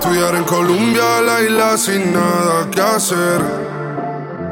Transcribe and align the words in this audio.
estudiar 0.00 0.34
en 0.34 0.44
Colombia, 0.44 1.20
la 1.20 1.42
isla 1.42 1.76
sin 1.76 2.14
nada 2.14 2.70
que 2.70 2.80
hacer. 2.80 3.40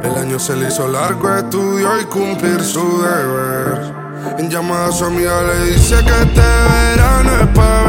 El 0.02 0.14
año 0.14 0.38
se 0.38 0.54
le 0.54 0.68
hizo 0.68 0.86
largo, 0.86 1.34
estudió 1.34 1.98
y 1.98 2.04
cumplir 2.04 2.62
su 2.62 3.00
deber. 3.00 3.95
En 4.39 4.50
llamada 4.50 4.89
a 4.89 4.93
su 4.93 5.07
amiga 5.07 5.43
le 5.43 5.72
dice 5.72 5.96
que 6.04 6.22
este 6.22 6.43
verano 6.43 7.30
es 7.40 7.46
para 7.57 7.88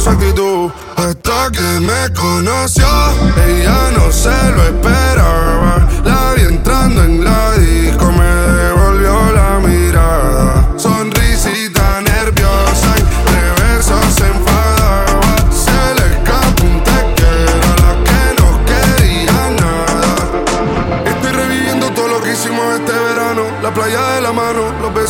su 0.00 0.10
actitud. 0.10 0.70
Hasta 0.96 1.50
que 1.50 1.80
me 1.80 2.12
conoció, 2.14 2.86
ella 3.46 3.90
no 3.96 4.12
se 4.12 4.30
lo 4.52 4.62
esperaba. 4.64 5.77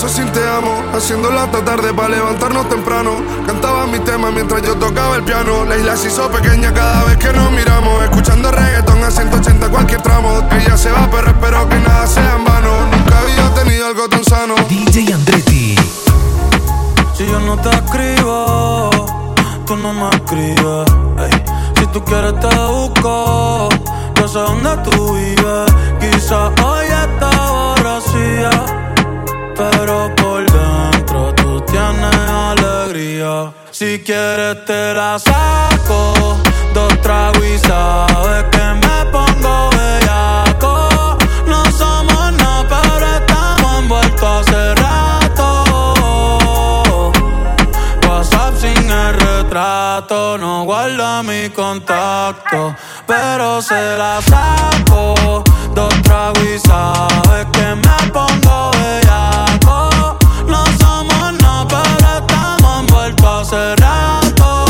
Besos 0.09 0.13
sin 0.13 0.33
te 0.33 0.47
amo. 0.49 0.83
Haciendo 0.95 1.29
hasta 1.29 1.65
tarde 1.65 1.93
para 1.93 2.09
levantarnos 2.09 2.69
temprano. 2.69 3.17
Cantaba 3.47 3.87
mi 3.87 3.99
tema 4.01 4.31
mientras 4.31 4.63
yo 4.63 4.75
tocaba 4.77 5.17
el 5.17 5.23
piano. 5.23 5.65
La 5.65 5.77
isla 5.77 5.97
se 5.97 6.09
hizo 6.09 6.29
pequeña 6.31 6.73
cada 6.73 7.05
vez 7.05 7.17
que 7.19 7.33
nos 7.33 7.51
miramos. 7.51 8.03
Escuchando 8.05 8.51
reggaetón 8.51 9.03
a 9.05 9.11
180 9.11 9.69
cualquier 9.69 10.03
tramo. 10.03 10.43
Ella 10.51 10.77
se 10.77 10.91
va, 10.91 11.09
pero 11.11 11.29
espero 11.29 11.69
que 11.69 11.79
nada 11.79 12.07
sea 12.07 12.37
en 12.37 12.45
vano. 12.45 12.71
Nunca 12.91 13.19
había 13.19 13.55
tenido 13.55 13.87
algo 13.87 14.09
tan 14.09 14.25
sano. 14.25 14.55
DJ 14.69 15.13
Andretti. 15.13 15.77
Si 17.15 17.27
yo 17.27 17.41
no 17.41 17.57
te 17.57 17.71
escribo, 17.71 18.91
tú 19.67 19.77
no 19.77 19.93
me 19.93 20.09
escribes. 20.11 20.89
Ey, 21.19 21.45
Si 21.79 21.87
tú 21.87 22.05
quieres 22.05 22.39
te 22.41 22.49
busco, 22.49 23.69
yo 24.17 24.29
sé 24.29 24.39
dónde 24.39 24.77
tú 24.85 25.15
vives. 25.15 25.68
Si 33.79 34.01
quieres 34.01 34.65
te 34.65 34.93
la 34.93 35.21
saco, 35.21 36.37
dos 36.75 37.01
tragos 37.01 37.45
y 37.45 37.59
sabes 37.61 38.43
que 38.51 38.65
me 38.75 39.07
pongo 39.13 39.71
bellaco. 39.71 41.17
No 41.47 41.63
somos 41.71 42.33
nada, 42.33 42.67
pero 42.69 43.07
estamos 43.07 43.79
envueltos 43.79 44.49
hace 44.49 44.75
rato. 44.75 45.47
WhatsApp 48.05 48.55
sin 48.59 48.91
el 48.91 49.15
retrato, 49.15 50.37
no 50.39 50.65
guarda 50.65 51.23
mi 51.23 51.49
contacto, 51.51 52.75
pero 53.07 53.63
se 53.63 53.97
la 53.97 54.21
saco. 54.23 55.45
Dos 55.73 55.95
tragos 56.03 56.43
y 56.43 56.59
sabes 56.59 57.47
que 57.53 57.77
me 57.77 58.11
pongo 58.11 58.73
bellaco. 58.73 59.08
Hace 63.49 63.77
rato. 63.77 64.63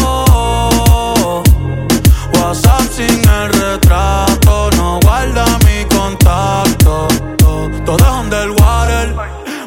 WhatsApp 2.35 2.83
sin 2.93 3.29
el 3.29 3.53
retrato, 3.53 4.71
no 4.77 5.01
guarda 5.01 5.45
mi 5.67 5.85
contacto. 5.97 7.09
Todo 7.85 7.97
es 7.97 8.13
underwater. 8.25 9.17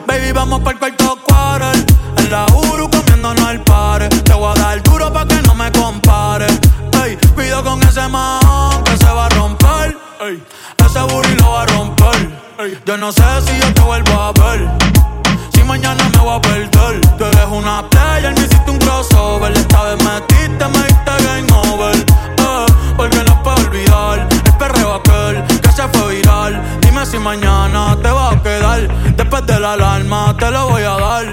Baby, 0.07 0.31
vamos 0.31 0.61
para 0.61 0.71
el 0.71 0.79
cuarto 0.79 1.17
quarter. 1.25 1.85
En 2.17 2.31
la 2.31 2.45
Uru 2.55 2.89
comiéndonos 2.89 3.45
al 3.45 3.61
par. 3.63 4.07
Te 4.07 4.33
voy 4.33 4.51
a 4.55 4.59
dar 4.59 4.81
duro 4.83 5.11
pa' 5.11 5.27
que 5.27 5.41
no 5.41 5.55
me 5.55 5.69
compare. 5.73 6.47
Ey, 7.03 7.17
cuido 7.35 7.61
con 7.63 7.83
ese 7.83 8.07
man 8.07 8.39
que 8.85 8.95
se 8.95 9.11
va 9.11 9.25
a 9.25 9.29
romper. 9.29 9.97
Ey, 10.21 10.41
ese 10.85 10.99
booty 11.01 11.35
lo 11.35 11.51
va 11.51 11.63
a 11.63 11.65
romper. 11.65 12.39
Ey, 12.59 12.79
yo 12.85 12.97
no 12.97 13.11
sé 13.11 13.23
si 13.45 13.59
yo 13.59 13.73
te 13.73 13.80
va 28.11 28.31
a 28.31 28.41
quedar. 28.41 29.15
Después 29.15 29.45
de 29.45 29.59
la 29.59 29.73
alarma 29.73 30.35
te 30.37 30.51
lo 30.51 30.69
voy 30.69 30.83
a 30.83 30.97
dar. 30.97 31.25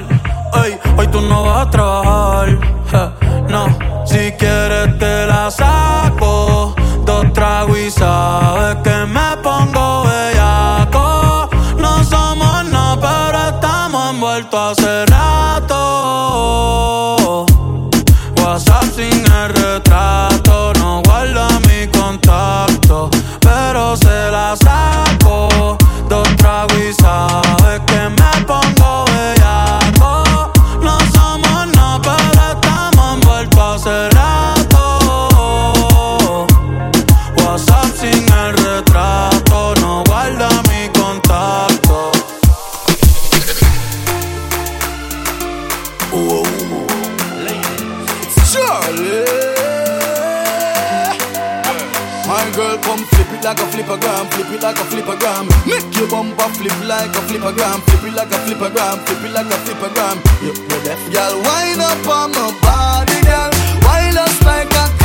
Ey, 0.65 0.79
hoy 0.97 1.07
tú 1.09 1.21
no 1.21 1.45
vas 1.45 1.67
a 1.67 1.71
trabajar. 1.71 2.59
no, 3.49 3.67
si 4.05 4.33
quieres 4.33 4.99
te 4.99 5.27
la 5.27 5.51
saco. 5.51 6.75
Dos 7.05 7.33
tragos 7.33 7.79
y 7.79 7.91
sabes 7.91 8.77
que 8.85 9.07
me 9.07 9.38
My 52.49 52.55
girl, 52.57 52.79
come 52.79 53.05
flip 53.05 53.29
it 53.29 53.45
like 53.45 53.61
a 53.61 53.67
flippergram, 53.69 54.33
flip 54.33 54.51
it 54.57 54.63
like 54.63 54.77
a 54.77 54.85
flippergram. 54.89 55.45
Make 55.67 55.95
your 55.95 56.09
bumper 56.09 56.49
flip 56.57 56.73
like 56.89 57.11
a 57.11 57.21
flippergram, 57.29 57.83
flip 57.85 58.05
it 58.05 58.15
like 58.17 58.33
a 58.33 58.39
flippergram, 58.41 59.05
flip 59.05 59.25
it 59.25 59.33
like 59.35 59.53
a 59.53 59.59
flippergram. 59.69 60.17
You, 60.41 60.55
you 60.57 60.83
deaf, 60.83 61.13
girl, 61.13 61.43
wind 61.45 61.83
up 61.83 62.09
on 62.09 62.33
my 62.33 62.49
body, 62.65 63.21
girl. 63.21 63.53
Wind 63.85 64.17
us 64.17 64.43
like 64.45 64.73
a 64.73 64.98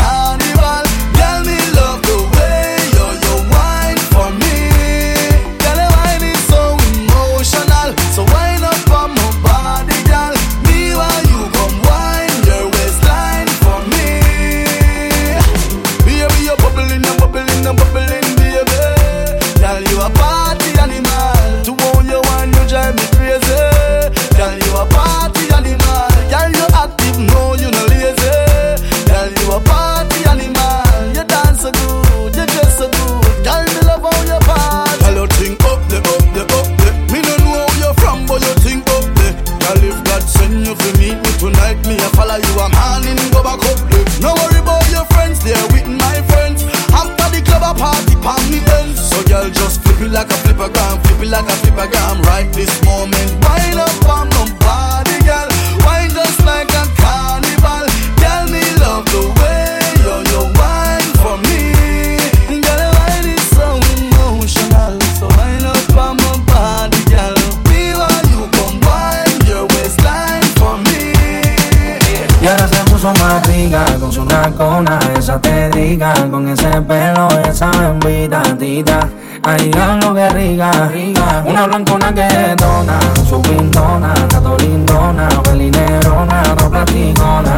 rica, 75.84 76.14
con 76.32 76.48
ese 76.48 76.82
pelo 76.82 77.28
esa 77.48 77.70
bendita 77.72 78.42
tita. 78.58 79.10
Ay, 79.44 79.72
lo 80.02 80.14
que 80.14 80.30
rica, 80.30 80.72
rica. 80.88 81.44
Una 81.46 81.68
blancona 81.68 82.14
que 82.14 82.56
dona, 82.56 82.98
su 83.28 83.42
pintona, 83.42 84.14
tato 84.30 84.56
lindona, 84.60 85.28
pelinerona, 85.44 86.42
platicona. 86.70 87.56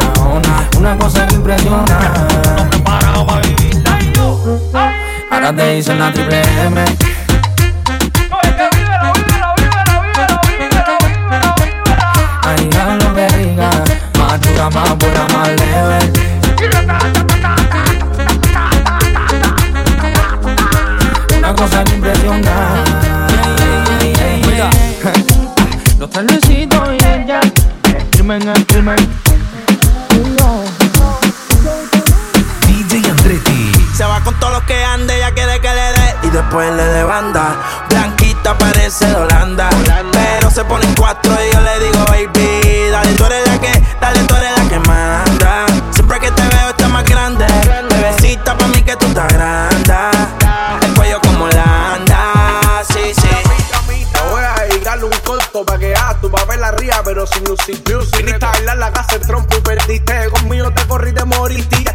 Una 0.78 0.98
cosa 0.98 1.28
que 1.28 1.36
impresiona. 1.36 1.98
Ahora 5.30 5.56
te 5.56 5.76
dicen 5.76 6.00
la 6.00 6.12
triple 6.12 6.42
M 6.66 7.05
tú 48.98 49.06
estás 49.08 49.34
granda. 49.34 50.12
El 50.82 50.94
cuello 50.94 51.20
como 51.22 51.48
la 51.48 51.96
anda, 51.96 52.84
sí, 52.88 53.14
sí. 53.14 53.28
Voy 54.32 54.42
a 54.44 54.64
dedicarle 54.64 55.06
un 55.06 55.20
corto 55.24 55.66
pa' 55.66 55.78
que 55.78 55.96
hagas 55.96 56.22
tu 56.22 56.32
papel 56.32 56.64
arriba, 56.64 57.02
pero 57.04 57.26
sin 57.28 57.44
lucir 57.46 57.82
music. 57.90 58.18
Viniste 58.18 58.46
a 58.46 58.52
bailar 58.52 58.78
la 58.78 58.92
casa 58.92 59.16
el 59.16 59.22
trompo 59.22 59.58
y 59.58 59.62
perdiste. 59.62 60.30
Conmigo 60.30 60.72
te 60.72 60.86
corrí, 60.88 61.14
te 61.14 61.26
moriste 61.26 61.95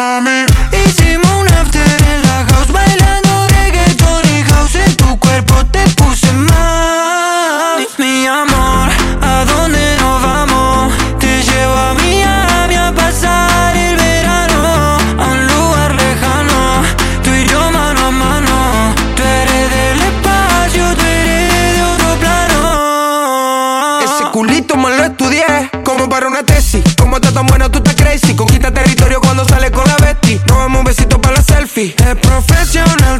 Hicimos 0.00 1.30
un 1.30 1.48
after 1.48 1.82
en 1.84 2.22
la 2.22 2.46
house 2.48 2.72
bailando 2.72 3.48
reggaeton 3.48 4.22
y 4.34 4.42
house. 4.44 4.74
En 4.76 4.96
tu 4.96 5.18
cuerpo 5.18 5.54
te 5.70 5.86
puse 5.90 6.32
más. 6.32 7.86
Mi 7.98 8.26
amor, 8.26 8.88
¿a 9.20 9.44
dónde 9.44 9.96
nos 10.00 10.22
vamos? 10.22 10.94
Te 11.18 11.42
llevo 11.42 11.74
a 11.74 11.92
Miami 11.92 12.76
a 12.76 12.94
pasar 12.94 13.76
el 13.76 13.96
verano. 13.96 14.96
A 15.18 15.26
un 15.32 15.46
lugar 15.46 15.94
lejano, 15.94 16.82
tú 17.22 17.34
y 17.34 17.44
yo 17.44 17.70
mano 17.70 18.06
a 18.06 18.10
mano. 18.10 18.94
Tú 19.14 19.22
eres 19.22 19.70
del 19.70 20.00
espacio, 20.00 20.94
tú 20.96 21.04
eres 21.04 21.76
de 21.76 21.82
otro 21.82 22.16
plano. 22.22 24.00
Ese 24.00 24.30
culito 24.32 24.78
me 24.78 24.96
lo 24.96 25.04
estudié 25.04 25.70
como 25.84 26.08
para 26.08 26.26
una 26.26 26.42
Messi. 26.60 26.82
Como 26.98 27.16
está 27.16 27.32
tan 27.32 27.46
bueno, 27.46 27.70
tú 27.70 27.78
estás 27.78 27.94
crazy. 27.94 28.34
Conquista 28.34 28.70
territorio 28.70 29.18
cuando 29.20 29.46
sales 29.46 29.70
con 29.70 29.86
la 29.86 29.96
bestia. 29.96 30.38
Nos 30.46 30.78
un 30.78 30.84
besito 30.84 31.18
para 31.18 31.36
la 31.36 31.42
selfie. 31.42 31.94
Es 31.96 32.16
profesional, 32.16 33.18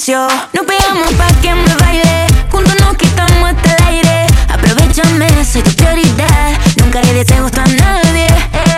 espacio. 0.00 0.28
Nos 0.52 0.66
pegamos 0.66 1.12
pa' 1.14 1.40
que 1.40 1.54
me 1.54 1.74
baile. 1.76 2.26
Juntos 2.50 2.74
nos 2.80 2.96
quitamos 2.96 3.50
hasta 3.50 3.76
el 3.76 3.82
aire. 3.84 4.26
Aprovechame, 4.48 5.44
soy 5.44 5.62
tu 5.62 5.72
prioridad. 5.72 6.58
Nunca 6.76 7.00
le 7.02 7.12
deseos 7.14 7.52
a 7.52 7.66
nadie. 7.66 8.28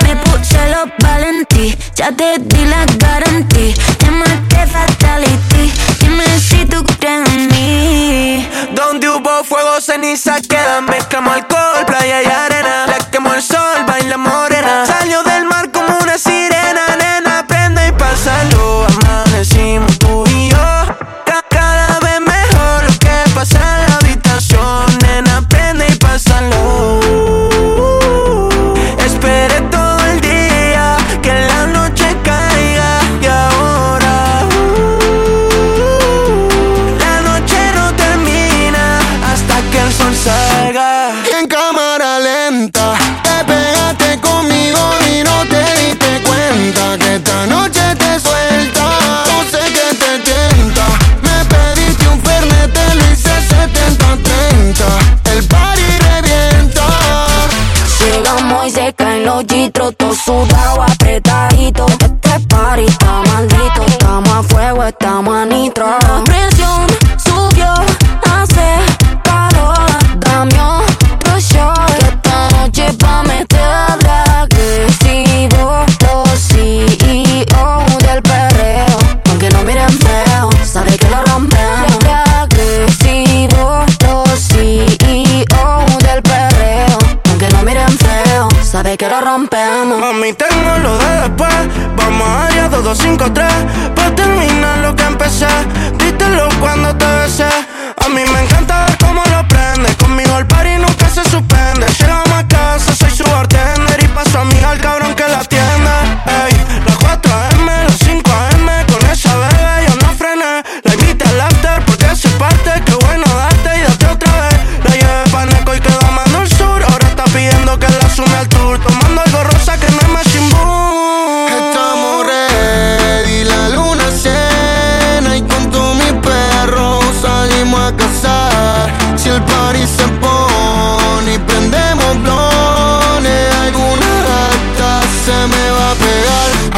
Me 0.03 0.17
puse 0.17 0.59
los 0.71 0.89
valentí. 0.99 1.77
Ya 1.95 2.11
te 2.13 2.39
di 2.39 2.65
la 2.65 2.85
garantía. 2.99 3.75
Te 3.99 4.07
Llamaste 4.07 4.67
fatality. 4.67 5.73
Dime 6.01 6.25
si 6.39 6.65
tú 6.67 6.85
crees 6.99 7.29
en 7.29 7.49
mí. 7.49 8.49
Donde 8.75 9.09
hubo 9.09 9.45
fuego, 9.45 9.81
ceniza 9.81 10.41
queda. 10.41 10.81
Mezclamos 10.81 11.35
alcohol 11.35 11.52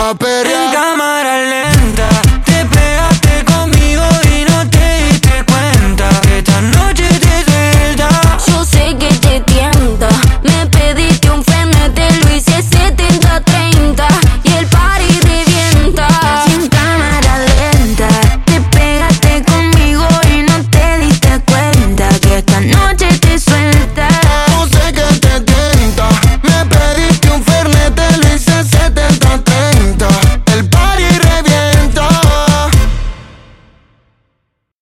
a 0.05 0.15
perrear. 0.15 0.94